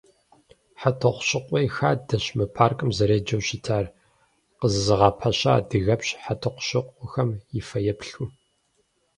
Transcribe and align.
«ХьэтӀохъущыкъуей 0.81 1.67
хадэщ» 1.75 2.25
мы 2.37 2.45
паркым 2.55 2.89
зэреджэу 2.97 3.41
щытар, 3.47 3.85
къызэзыгъэпэща 4.59 5.51
адыгэпщ 5.57 6.09
ХьэтӀохъущокъуэм 6.23 7.29
и 7.59 7.61
фэеплъу. 7.69 8.27